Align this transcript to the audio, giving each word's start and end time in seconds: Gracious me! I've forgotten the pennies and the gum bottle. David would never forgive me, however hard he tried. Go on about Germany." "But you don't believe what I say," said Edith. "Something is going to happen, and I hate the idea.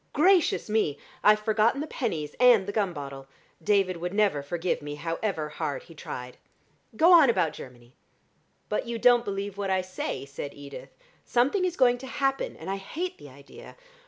Gracious 0.13 0.67
me! 0.67 0.97
I've 1.23 1.39
forgotten 1.41 1.79
the 1.79 1.85
pennies 1.85 2.33
and 2.39 2.65
the 2.65 2.71
gum 2.71 2.91
bottle. 2.91 3.27
David 3.63 3.97
would 3.97 4.15
never 4.15 4.41
forgive 4.41 4.81
me, 4.81 4.95
however 4.95 5.49
hard 5.49 5.83
he 5.83 5.93
tried. 5.93 6.37
Go 6.95 7.13
on 7.13 7.29
about 7.29 7.53
Germany." 7.53 7.93
"But 8.67 8.87
you 8.87 8.97
don't 8.97 9.23
believe 9.23 9.59
what 9.59 9.69
I 9.69 9.81
say," 9.83 10.25
said 10.25 10.55
Edith. 10.55 10.89
"Something 11.23 11.65
is 11.65 11.77
going 11.77 11.99
to 11.99 12.07
happen, 12.07 12.55
and 12.57 12.67
I 12.67 12.77
hate 12.77 13.19
the 13.19 13.29
idea. 13.29 13.75